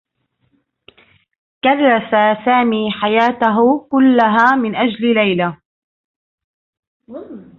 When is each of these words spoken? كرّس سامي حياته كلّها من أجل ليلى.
كرّس 1.63 2.11
سامي 2.45 2.91
حياته 2.91 3.87
كلّها 3.91 4.55
من 4.55 4.75
أجل 4.75 5.13
ليلى. 5.15 5.57